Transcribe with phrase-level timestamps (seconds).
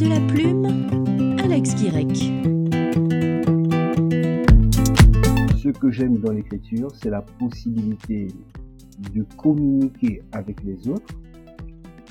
[0.00, 2.16] de la plume, Alex Guirec.
[5.58, 8.28] Ce que j'aime dans l'écriture, c'est la possibilité
[9.12, 11.14] de communiquer avec les autres,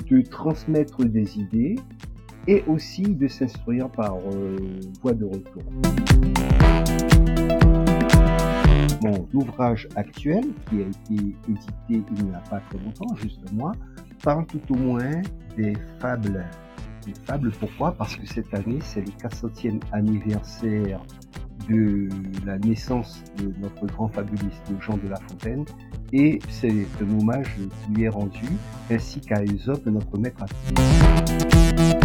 [0.07, 1.77] de transmettre des idées
[2.47, 4.55] et aussi de s'instruire par euh,
[5.01, 5.63] voie de retour.
[9.03, 13.71] Mon ouvrage actuel, qui a été édité il n'y a pas très longtemps, juste moi,
[14.23, 15.21] parle tout au moins
[15.57, 16.45] des fables.
[17.25, 17.91] Fables, pourquoi?
[17.93, 21.01] Parce que cette année, c'est le 400e anniversaire
[21.67, 22.09] de
[22.45, 25.65] la naissance de notre grand fabuliste Jean de La Fontaine.
[26.11, 28.45] Et c'est un hommage qui lui est rendu
[28.89, 31.98] ainsi qu'à Aesop, notre maître à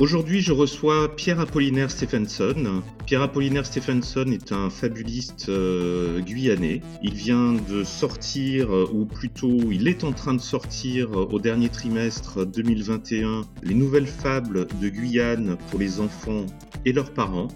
[0.00, 2.82] Aujourd'hui, je reçois Pierre Apollinaire Stephenson.
[3.04, 6.80] Pierre Apollinaire Stephenson est un fabuliste euh, guyanais.
[7.02, 11.38] Il vient de sortir, euh, ou plutôt, il est en train de sortir euh, au
[11.38, 16.46] dernier trimestre 2021 les nouvelles fables de Guyane pour les enfants
[16.86, 17.48] et leurs parents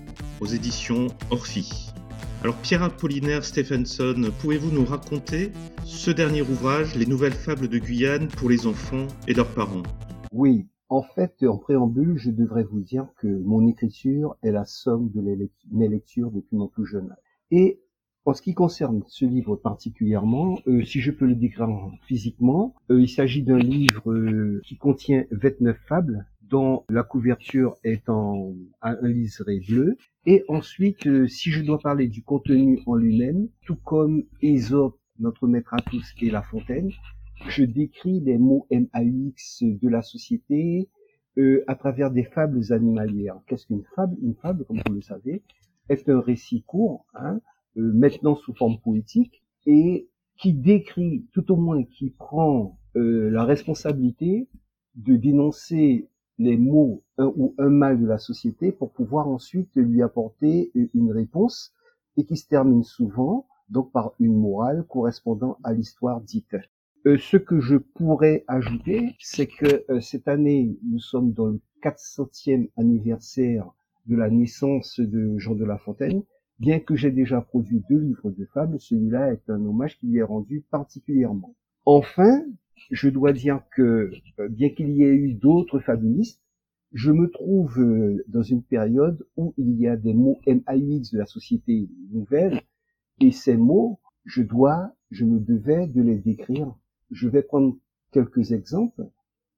[0.43, 1.95] aux éditions Orphi.
[2.43, 5.51] Alors Pierre Apollinaire Stephenson, pouvez-vous nous raconter
[5.87, 9.85] ce dernier ouvrage, Les nouvelles fables de Guyane pour les enfants et leurs parents?
[10.31, 15.11] Oui, en fait, en préambule, je devrais vous dire que mon écriture est la somme
[15.11, 15.21] de
[15.73, 17.19] mes lectures depuis mon plus jeune âge.
[17.51, 17.81] Et
[18.27, 21.69] en ce qui concerne ce livre particulièrement, euh, si je peux le décrire
[22.07, 28.09] physiquement, euh, il s'agit d'un livre euh, qui contient 29 fables dont la couverture est
[28.09, 29.97] en un liseré bleu.
[30.27, 35.75] Et ensuite, si je dois parler du contenu en lui-même, tout comme Aesop, notre maître
[35.75, 36.91] à tous, et La Fontaine,
[37.49, 40.89] je décris les mots MAX de la société
[41.39, 43.41] euh, à travers des fables animalières.
[43.47, 44.17] Qu'est-ce qu'une fable?
[44.23, 45.43] Une fable, comme vous le savez,
[45.89, 47.41] est un récit court, hein,
[47.77, 54.49] euh, maintenant sous forme poétique, et qui décrit, tout au moins qui prend la responsabilité
[54.95, 60.03] de dénoncer les mots un ou un mal de la société pour pouvoir ensuite lui
[60.03, 61.73] apporter une réponse
[62.17, 66.57] et qui se termine souvent donc par une morale correspondant à l'histoire dite.
[67.07, 71.61] Euh, ce que je pourrais ajouter, c'est que euh, cette année, nous sommes dans le
[71.83, 73.71] 400e anniversaire
[74.07, 76.23] de la naissance de Jean de La Fontaine.
[76.61, 80.21] Bien que j'ai déjà produit deux livres de fables, celui-là est un hommage qui lui
[80.21, 81.55] est rendu particulièrement.
[81.85, 82.43] Enfin,
[82.91, 86.41] je dois dire que, euh, bien qu'il y ait eu d'autres fabulistes,
[86.93, 91.19] je me trouve euh, dans une période où il y a des mots MAUX de
[91.19, 92.63] la société nouvelle,
[93.21, 96.75] et ces mots, je dois, je me devais de les décrire.
[97.15, 97.77] Je vais prendre
[98.11, 99.09] quelques exemples.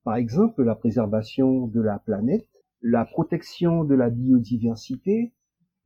[0.04, 2.46] Par exemple, la préservation de la planète,
[2.82, 5.32] la protection de la biodiversité,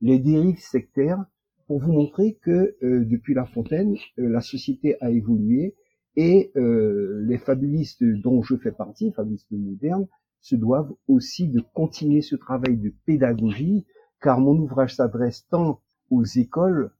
[0.01, 1.25] les dérives sectaires,
[1.69, 5.77] pour vous montrer que euh, depuis La Fontaine, la société a évolué
[6.17, 10.09] et euh, les fabulistes dont je fais partie, fabulistes modernes,
[10.41, 13.87] se doivent aussi de continuer ce travail de pédagogie,
[14.21, 15.81] car mon ouvrage s'adresse tant
[16.11, 16.91] aux écoles,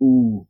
[0.00, 0.46] aux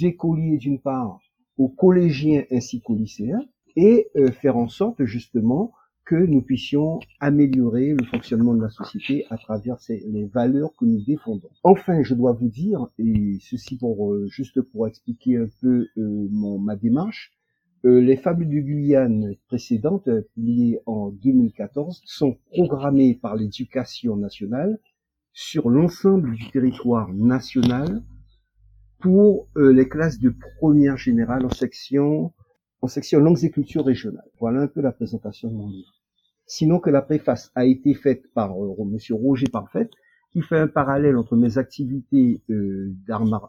[0.00, 1.20] écoliers d'une part,
[1.58, 3.44] aux collégiens ainsi qu'aux lycéens,
[3.76, 5.72] et euh, faire en sorte justement
[6.04, 11.00] que nous puissions améliorer le fonctionnement de la société à travers les valeurs que nous
[11.00, 11.48] défendons.
[11.62, 16.58] Enfin, je dois vous dire, et ceci pour euh, juste pour expliquer un peu mon,
[16.58, 17.32] ma démarche,
[17.84, 24.78] euh, les fables du Guyane précédentes, publiées en 2014, sont programmées par l'éducation nationale
[25.32, 28.02] sur l'ensemble du territoire national
[29.02, 32.32] pour euh, les classes de première générale en section
[32.80, 34.28] en section langues et cultures régionales.
[34.40, 35.92] Voilà un peu la présentation de mon livre.
[36.46, 39.88] Sinon que la préface a été faite par euh, Monsieur Roger Parfait,
[40.32, 42.94] qui fait un parallèle entre mes activités euh,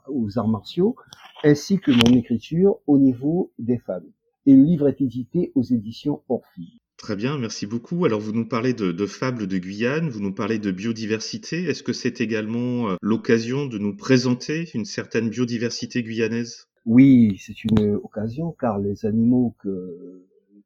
[0.08, 0.96] aux arts martiaux
[1.44, 4.12] ainsi que mon écriture au niveau des fables
[4.46, 6.82] et le livre est édité aux éditions Orphi.
[7.04, 8.06] Très bien, merci beaucoup.
[8.06, 11.66] Alors vous nous parlez de, fables de Guyane, vous nous parlez de biodiversité.
[11.66, 16.70] Est-ce que c'est également euh, l'occasion de nous présenter une certaine biodiversité guyanaise?
[16.86, 19.54] Oui, c'est une occasion car les animaux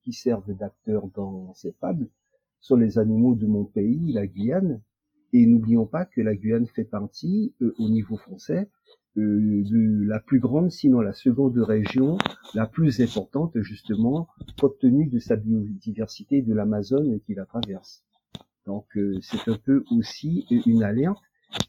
[0.04, 2.08] qui servent d'acteurs dans ces fables
[2.60, 4.80] sont les animaux de mon pays, la Guyane.
[5.34, 10.20] Et n'oublions pas que la Guyane fait partie, euh, au niveau français, euh, de la
[10.20, 12.18] plus grande, sinon la seconde région,
[12.54, 14.28] la plus importante justement,
[14.60, 18.04] compte tenu de sa biodiversité de l'Amazone qui la traverse.
[18.66, 21.22] Donc euh, c'est un peu aussi une alerte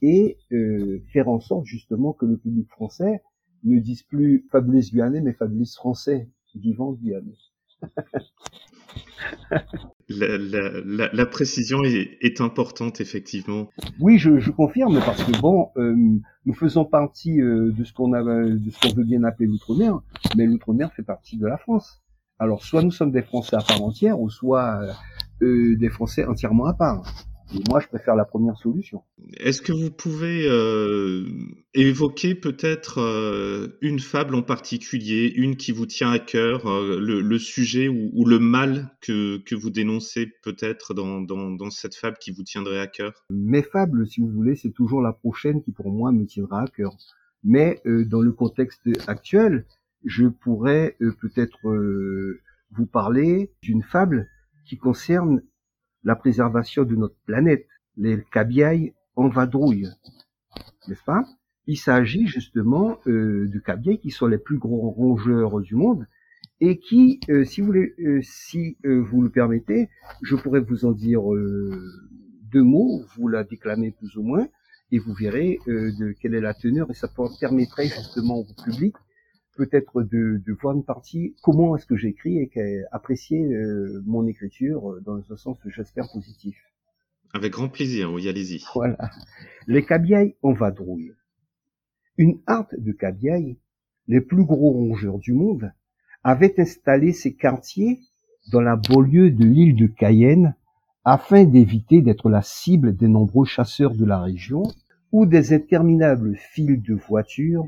[0.02, 3.22] et euh, faire en sorte justement que le public français
[3.64, 7.38] ne dise plus fabuliste guyanais, mais fabuliste français vivant guyanais.
[10.08, 13.68] la, la, précision est, importante, effectivement.
[14.00, 15.94] Oui, je, je confirme, parce que bon, euh,
[16.48, 20.00] nous faisons partie euh, de ce qu'on veut bien appeler l'outre-mer,
[20.34, 22.00] mais l'outre-mer fait partie de la France.
[22.38, 24.80] Alors, soit nous sommes des Français à part entière, ou soit
[25.42, 27.02] euh, des Français entièrement à part.
[27.54, 29.02] Et moi, je préfère la première solution.
[29.38, 31.26] Est-ce que vous pouvez euh,
[31.72, 37.38] évoquer peut-être euh, une fable en particulier, une qui vous tient à cœur, euh, le,
[37.38, 42.32] sujet ou, le mal que, que vous dénoncez peut-être dans, dans, dans, cette fable qui
[42.32, 43.24] vous tiendrait à cœur?
[43.30, 46.66] Mes fables, si vous voulez, c'est toujours la prochaine qui pour moi me tiendra à
[46.66, 46.96] cœur.
[47.44, 49.64] Mais dans le contexte actuel,
[50.04, 51.60] je pourrais peut-être
[52.72, 54.28] vous parler d'une fable
[54.66, 55.40] qui concerne
[56.08, 57.66] la préservation de notre planète.
[57.98, 59.88] Les cabiailles en vadrouille,
[60.88, 61.22] n'est-ce pas?
[61.66, 66.06] Il s'agit justement euh, de cabiailles qui sont les plus gros rongeurs du monde
[66.60, 69.90] et qui, euh, si vous voulez, euh, si vous le permettez,
[70.22, 71.20] je pourrais vous en dire
[72.52, 74.48] deux mots, vous la déclamez plus ou moins,
[74.90, 77.08] et vous verrez de quelle est la teneur, et ça
[77.38, 78.94] permettrait justement au public
[79.58, 84.92] peut-être de, de, voir une partie comment est-ce que j'écris et apprécier euh, mon écriture
[84.92, 86.56] euh, dans un sens, j'espère, positif.
[87.34, 88.62] Avec grand plaisir, oui, allez-y.
[88.72, 88.96] Voilà.
[89.66, 91.12] Les cabiailles en vadrouille.
[92.16, 93.58] Une harte de cabiailles,
[94.06, 95.72] les plus gros rongeurs du monde,
[96.22, 97.98] avait installé ses quartiers
[98.52, 100.54] dans la banlieue de l'île de Cayenne
[101.04, 104.62] afin d'éviter d'être la cible des nombreux chasseurs de la région
[105.10, 107.66] ou des interminables files de voitures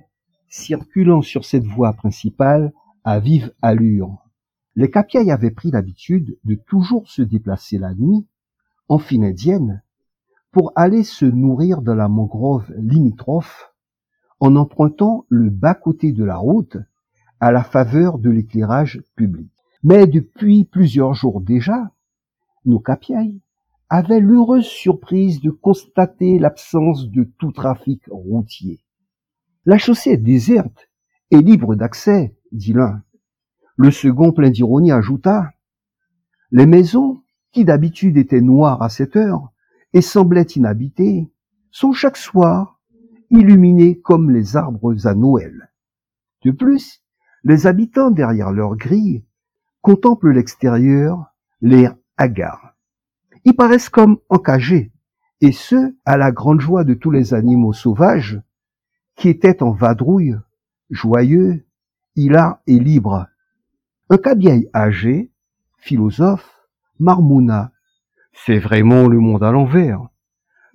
[0.50, 2.72] circulant sur cette voie principale
[3.04, 4.18] à vive allure.
[4.76, 8.26] Les Capiailles avaient pris l'habitude de toujours se déplacer la nuit,
[8.88, 9.82] en file indienne,
[10.50, 13.72] pour aller se nourrir dans la mangrove limitrophe,
[14.40, 16.76] en empruntant le bas-côté de la route
[17.38, 19.50] à la faveur de l'éclairage public.
[19.82, 21.90] Mais depuis plusieurs jours déjà,
[22.64, 23.40] nos Capiailles
[23.88, 28.80] avaient l'heureuse surprise de constater l'absence de tout trafic routier.
[29.66, 30.88] La chaussée est déserte
[31.30, 33.02] et libre d'accès, dit l'un.
[33.76, 35.52] Le second, plein d'ironie, ajouta
[36.50, 37.22] Les maisons,
[37.52, 39.52] qui d'habitude étaient noires à cette heure
[39.92, 41.30] et semblaient inhabitées,
[41.70, 42.80] sont chaque soir
[43.30, 45.70] illuminées comme les arbres à Noël.
[46.42, 47.02] De plus,
[47.44, 49.24] les habitants derrière leurs grilles
[49.82, 52.74] contemplent l'extérieur, l'air hagard.
[53.44, 54.92] Ils paraissent comme encagés,
[55.40, 58.40] et ce, à la grande joie de tous les animaux sauvages
[59.20, 60.34] qui était en vadrouille,
[60.88, 61.66] joyeux,
[62.16, 63.26] hilar et libre.
[64.08, 65.30] Un cabiaille âgé,
[65.76, 66.66] philosophe,
[66.98, 67.70] marmouna.
[68.32, 70.08] C'est vraiment le monde à l'envers.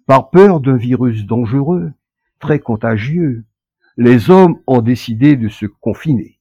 [0.05, 1.91] Par peur d'un virus dangereux,
[2.39, 3.45] très contagieux,
[3.97, 6.39] les hommes ont décidé de se confiner.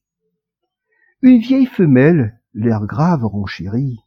[1.23, 3.99] Une vieille femelle, l'air grave renchérit.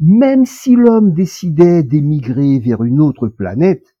[0.00, 3.98] Même si l'homme décidait d'émigrer vers une autre planète,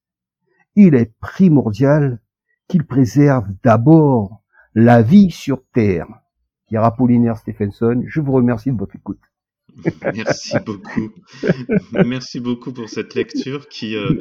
[0.76, 2.20] il est primordial
[2.68, 4.42] qu'il préserve d'abord
[4.74, 6.06] la vie sur Terre.
[6.68, 9.20] Pierre Apollinaire Stephenson, je vous remercie de votre écoute.
[10.14, 11.12] Merci beaucoup.
[11.92, 14.14] Merci beaucoup pour cette lecture qui, euh,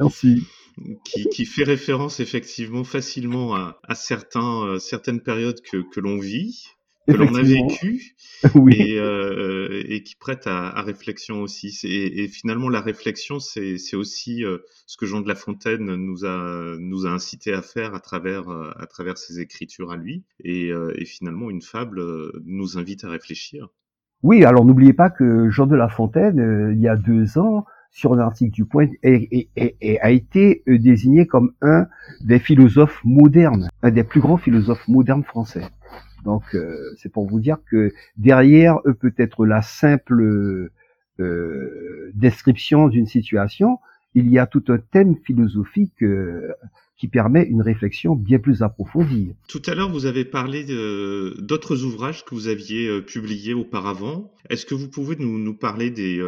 [1.04, 6.20] qui, qui, fait référence effectivement facilement à, à certains, euh, certaines périodes que, que l'on
[6.20, 6.75] vit
[7.08, 8.16] que l'on a vécu
[8.56, 8.76] oui.
[8.78, 11.78] et, euh, et, qui prête à, à réflexion aussi.
[11.84, 16.26] Et, et, finalement, la réflexion, c'est aussi euh, ce que Jean de La Fontaine nous
[16.26, 20.24] a, nous a incité à faire à travers, euh, à travers ses écritures à lui.
[20.44, 22.02] Et, euh, et finalement, une fable
[22.46, 23.70] nous invite à réfléchir.
[24.24, 28.14] Oui, alors n'oubliez pas que Jean de La Fontaine, il y a deux ans, sur
[28.14, 31.88] un article du Point, a été désigné comme un
[32.22, 35.62] des philosophes modernes, un des plus grands philosophes modernes français.
[36.26, 40.72] Donc euh, c'est pour vous dire que derrière eux peut être la simple
[41.20, 43.78] euh, description d'une situation,
[44.16, 46.52] il y a tout un thème philosophique euh,
[46.98, 49.34] qui permet une réflexion bien plus approfondie.
[49.50, 54.32] Tout à l'heure, vous avez parlé d'autres ouvrages que vous aviez publiés auparavant.
[54.50, 56.24] Est-ce que vous pouvez nous, nous parler des,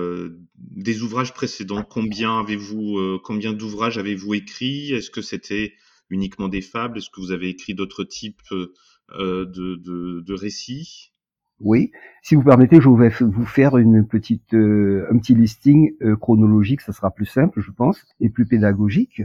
[0.58, 1.86] des ouvrages précédents?
[1.90, 5.72] Combien avez-vous, combien d'ouvrages avez-vous écrit Est-ce que c'était
[6.10, 6.98] uniquement des fables?
[6.98, 8.74] Est-ce que vous avez écrit d'autres types euh,
[9.14, 11.12] de, de, récits
[11.60, 16.16] Oui, si vous permettez, je vais vous faire une petite, euh, un petit listing euh,
[16.16, 19.22] chronologique, ça sera plus simple, je pense, et plus pédagogique.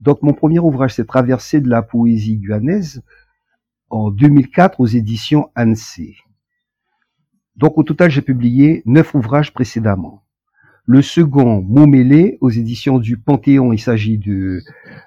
[0.00, 3.02] Donc mon premier ouvrage, c'est Traversée de la poésie guyanaise
[3.90, 6.16] en 2004 aux éditions Annecy.
[7.56, 10.24] Donc au total, j'ai publié neuf ouvrages précédemment.
[10.84, 14.60] Le second, Mots mêlés, aux éditions du Panthéon, il s'agit de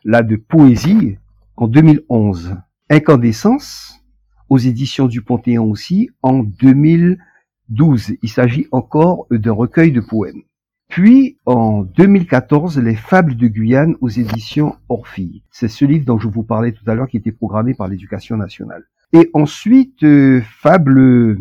[0.06, 1.18] là de poésie
[1.58, 2.56] en 2011.
[2.90, 4.00] Incandescence,
[4.48, 8.14] aux éditions du Panthéon aussi, en 2012.
[8.22, 10.44] Il s'agit encore d'un recueil de poèmes.
[10.88, 15.42] Puis, en 2014, Les Fables de Guyane aux éditions Orphille.
[15.50, 18.38] C'est ce livre dont je vous parlais tout à l'heure qui était programmé par l'Éducation
[18.38, 18.84] nationale.
[19.14, 21.38] Et ensuite, euh, Fables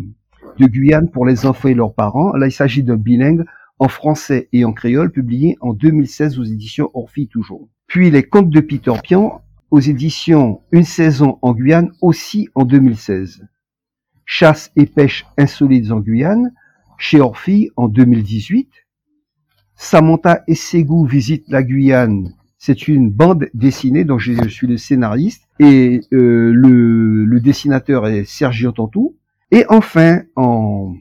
[0.58, 2.32] de Guyane pour les enfants et leurs parents.
[2.32, 3.44] Là, il s'agit d'un bilingue
[3.78, 7.68] en français et en créole, publié en 2016 aux éditions Orphy toujours.
[7.86, 9.42] Puis les contes de Peter Pian
[9.74, 13.44] aux éditions Une saison en Guyane aussi en 2016.
[14.24, 16.52] Chasse et pêche insolites en Guyane
[16.96, 18.70] chez Orphy en 2018.
[19.74, 22.34] Samantha Essegou visite la Guyane.
[22.56, 28.70] C'est une bande dessinée dont je suis le scénariste et euh, le, dessinateur est Sergio
[28.70, 29.16] Tantou.
[29.50, 30.94] Et enfin, en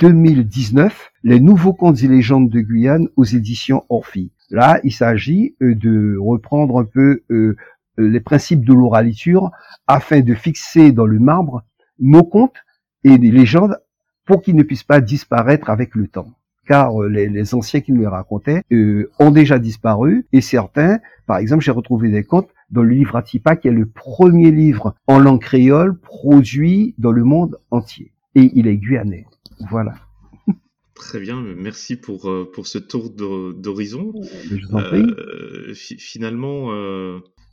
[0.00, 4.32] 2019, les nouveaux contes et légendes de Guyane aux éditions Orphy.
[4.50, 7.56] Là, il s'agit euh, de reprendre un peu euh,
[7.98, 9.50] les principes de l'oraliture
[9.86, 11.62] afin de fixer dans le marbre
[11.98, 12.56] nos contes
[13.04, 13.78] et des légendes
[14.24, 16.32] pour qu'ils ne puissent pas disparaître avec le temps.
[16.66, 21.38] Car euh, les, anciens qui nous les racontaient euh, ont déjà disparu et certains, par
[21.38, 25.20] exemple, j'ai retrouvé des contes dans le livre Atipa, qui est le premier livre en
[25.20, 28.12] langue créole produit dans le monde entier.
[28.34, 29.26] Et il est guyanais.
[29.70, 29.94] Voilà.
[30.96, 34.12] Très bien, merci pour, euh, pour ce tour d'horizon.
[34.50, 35.04] Je vous en prie.
[35.74, 36.72] finalement,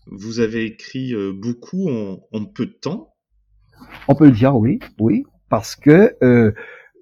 [0.07, 3.13] vous avez écrit beaucoup en, en peu de temps.
[4.07, 6.51] On peut le dire, oui, oui parce que euh,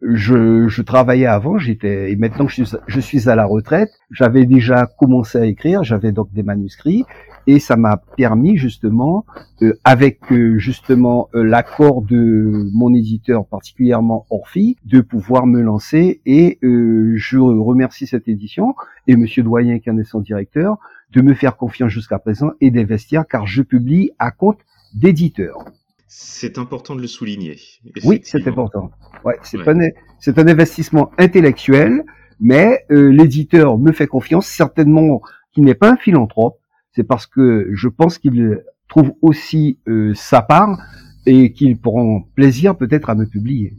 [0.02, 5.46] je, travaillais avant, j'étais et maintenant je suis, à la retraite, j'avais déjà commencé à
[5.46, 7.06] écrire, j'avais donc des manuscrits
[7.48, 9.26] et ça m'a permis justement,
[9.62, 16.60] euh, avec euh, justement l'accord de mon éditeur, particulièrement Orphy, de pouvoir me lancer et
[16.62, 18.76] je remercie cette édition
[19.08, 20.78] et Monsieur Doyen qui en est son directeur
[21.14, 24.60] de me faire confiance jusqu'à présent et d'investir car je publie à compte
[24.94, 25.66] d'éditeur.
[26.14, 27.58] C'est important de le souligner.
[28.04, 28.92] Oui, c'est important.
[29.24, 29.80] Ouais, c'est un,
[30.20, 32.04] c'est un investissement intellectuel,
[32.42, 35.22] mais euh, l'éditeur me fait confiance, certainement
[35.54, 36.60] qu'il n'est pas un philanthrope.
[36.92, 40.78] C'est parce que je pense qu'il trouve aussi euh, sa part
[41.26, 43.78] et qu'il prend plaisir peut-être à me publier.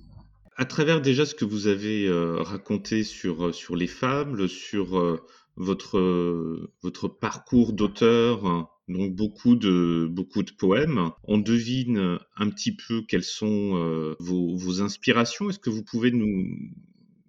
[0.57, 5.21] À travers déjà ce que vous avez euh, raconté sur sur les fables, sur
[5.59, 6.01] votre
[6.83, 11.11] votre parcours d'auteur donc beaucoup de beaucoup de poèmes.
[11.25, 15.51] On devine un petit peu quelles sont euh, vos, vos, inspirations.
[15.51, 16.47] Est-ce que vous pouvez nous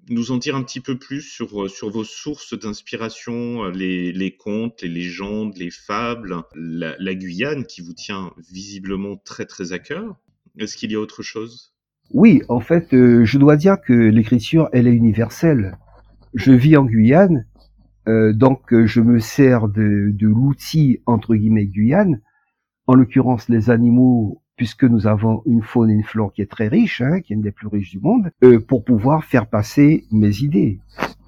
[0.10, 4.82] nous en dire un petit peu plus sur sur vos sources d'inspiration, les, les contes,
[4.82, 10.16] les légendes, les fables, la, Guyane qui vous tient visiblement très très à cœur?
[10.60, 11.74] Est-ce qu'il y a autre chose?
[12.12, 15.78] Oui, en fait, euh, je dois dire que l'écriture, elle est universelle.
[16.36, 17.46] Je vis en Guyane
[18.08, 22.22] euh, donc euh, je me sers de, de l'outil entre guillemets Guyane,
[22.88, 26.68] en l'occurrence les animaux, puisque nous avons une faune et une flore qui est très
[26.68, 30.06] riche, hein, qui est une des plus riches du monde, euh, pour pouvoir faire passer
[30.12, 30.80] mes idées.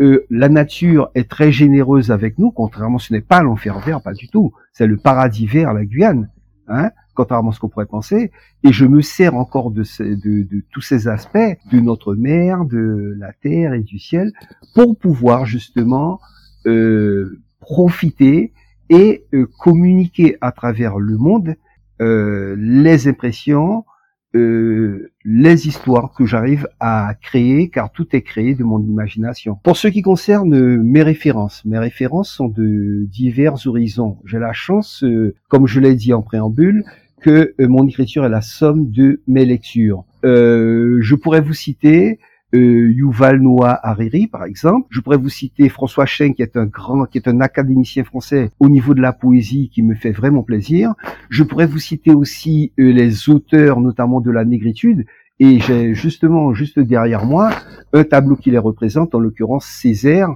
[0.02, 4.14] Euh, la nature est très généreuse avec nous, contrairement, ce n'est pas l'enfer vert, pas
[4.14, 6.30] du tout, c'est le paradis vert, la Guyane,
[6.68, 8.32] hein, contrairement à ce qu'on pourrait penser,
[8.64, 11.38] et je me sers encore de, de, de, tous ces aspects
[11.72, 14.34] de notre mer, de la terre et du ciel,
[14.76, 16.20] pour pouvoir justement
[16.68, 18.54] euh, profiter
[18.90, 21.56] et euh, communiquer à travers le monde
[22.02, 23.86] euh, les impressions,
[24.34, 29.58] les histoires que j'arrive à créer, car tout est créé de mon imagination.
[29.64, 34.18] Pour ce qui concerne mes références, mes références sont de divers horizons.
[34.26, 35.06] J'ai la chance,
[35.48, 36.84] comme je l'ai dit en préambule,
[37.22, 40.04] que mon écriture est la somme de mes lectures.
[40.22, 42.20] je pourrais vous citer
[42.56, 44.88] euh, Yuval Noah Hariri, par exemple.
[44.90, 48.50] Je pourrais vous citer François Chen, qui est un grand, qui est un académicien français
[48.60, 50.94] au niveau de la poésie, qui me fait vraiment plaisir.
[51.30, 55.06] Je pourrais vous citer aussi euh, les auteurs, notamment de la négritude.
[55.40, 57.52] Et j'ai justement, juste derrière moi,
[57.92, 60.30] un tableau qui les représente, en l'occurrence Césaire,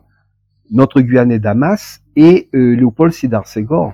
[0.72, 3.94] notre Guyanais Damas et euh, Léopold Sédar Senghor.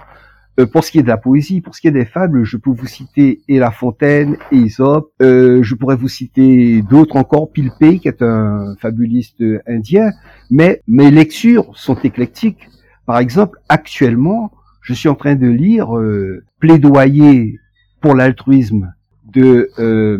[0.57, 2.55] Euh, pour ce qui est de la poésie, pour ce qui est des fables, je
[2.55, 5.11] peux vous citer et La Fontaine, et Aesop.
[5.21, 10.11] Euh, je pourrais vous citer d'autres encore, Pilpay, qui est un fabuliste indien.
[10.49, 12.69] Mais mes lectures sont éclectiques.
[13.05, 17.59] Par exemple, actuellement, je suis en train de lire euh, Plaidoyer
[18.01, 18.93] pour l'altruisme
[19.33, 20.17] de euh,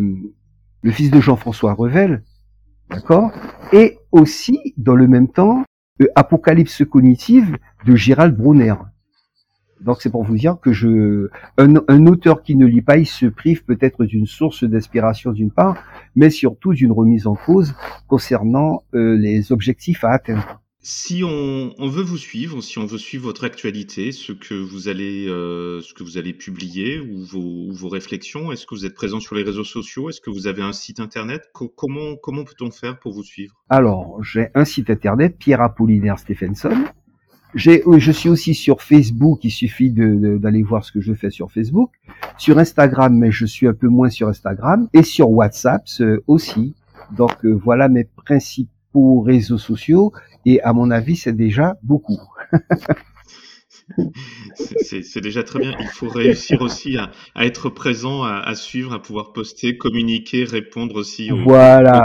[0.82, 2.22] le fils de Jean-François Revel,
[2.90, 3.32] d'accord
[3.72, 5.64] Et aussi, dans le même temps,
[6.14, 8.74] Apocalypse cognitive de Gérald Brunner.
[9.80, 11.28] Donc c'est pour vous dire que je,
[11.58, 15.76] un, auteur qui ne lit pas, il se prive peut-être d'une source d'inspiration d'une part,
[16.14, 17.74] mais surtout d'une remise en cause
[18.08, 20.60] concernant euh, les objectifs à atteindre.
[20.88, 25.26] Si on, veut vous suivre, si on veut suivre votre actualité, ce que vous allez,
[25.26, 29.18] euh, ce que vous allez publier ou vos, vos réflexions, est-ce que vous êtes présent
[29.18, 30.10] sur les réseaux sociaux?
[30.10, 31.42] Est-ce que vous avez un site internet?
[31.52, 33.52] Comment comment peut-on faire pour vous suivre?
[33.68, 36.84] Alors j'ai un site internet, Pierre Apollinaire Stephenson
[37.56, 41.90] je suis aussi sur Facebook, il suffit d'aller voir ce que je fais sur Facebook.
[42.36, 44.88] Sur Instagram, mais je suis un peu moins sur Instagram.
[44.92, 45.84] Et sur WhatsApp
[46.26, 46.74] aussi.
[47.12, 50.12] Donc euh, voilà mes principaux réseaux sociaux
[50.44, 52.20] et à mon avis, c'est déjà beaucoup.
[54.80, 55.76] C'est déjà très bien.
[55.80, 61.30] Il faut réussir aussi à, être présent, à, suivre, à pouvoir poster, communiquer, répondre aussi
[61.30, 61.44] aux,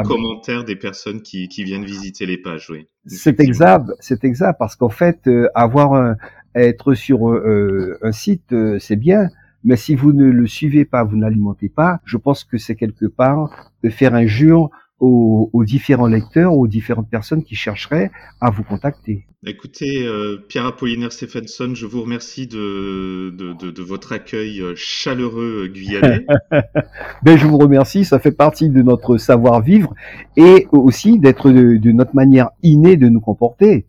[0.03, 2.69] commentaires des personnes qui, viennent visiter les pages.
[2.69, 2.88] Oui.
[3.05, 6.15] C'est exact, c'est exact, parce qu'en fait, euh, avoir
[6.55, 9.29] être sur euh, un site, euh, c'est bien,
[9.63, 13.05] mais si vous ne le suivez pas, vous n'alimentez pas, je pense que c'est quelque
[13.05, 14.69] part de faire injure
[15.01, 19.25] aux, aux, différents lecteurs, aux différentes personnes qui chercheraient à vous contacter.
[19.46, 25.67] Écoutez, euh, Pierre Apollinaire Stephenson, je vous remercie de, de, de, de votre accueil chaleureux
[25.67, 26.25] guyanais.
[27.24, 29.93] ben, je vous remercie, ça fait partie de notre savoir-vivre
[30.38, 33.88] et aussi d'être de, de, notre manière innée de nous comporter.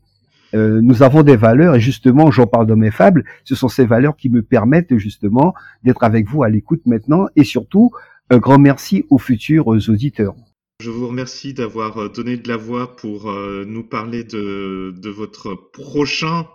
[0.54, 3.86] Euh, nous avons des valeurs et justement, j'en parle dans mes fables, ce sont ces
[3.86, 7.90] valeurs qui me permettent justement d'être avec vous à l'écoute maintenant et surtout,
[8.30, 10.34] un grand merci aux futurs auditeurs.
[10.82, 15.54] Je vous remercie d'avoir euh, donné de la voix pour euh, nous parler de, votre
[15.54, 16.48] prochain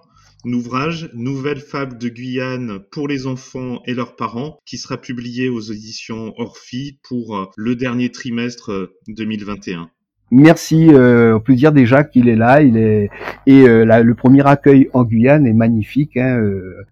[0.43, 5.61] ouvrage, Nouvelle fable de Guyane pour les enfants et leurs parents, qui sera publié aux
[5.61, 9.89] éditions Orphi pour euh, le dernier trimestre 2021.
[10.29, 13.09] Merci, on peut dire déjà qu'il est là, il est
[13.45, 16.17] et le premier accueil en Guyane est magnifique.
[16.17, 16.41] Hein,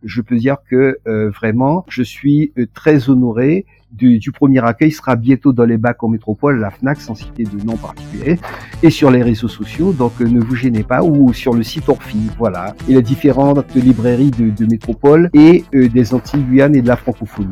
[0.04, 3.66] je peux dire que vraiment, je suis très honoré
[3.96, 7.64] du, premier accueil sera bientôt dans les bacs en métropole, la FNAC, sans citer de
[7.64, 8.40] nom particulier,
[8.84, 11.88] et sur les réseaux sociaux, donc euh, ne vous gênez pas, ou sur le site
[11.90, 16.88] Orphi, voilà, et les différentes librairies de, métropole et euh, des Antilles, Guyane et de
[16.88, 17.48] la francophonie.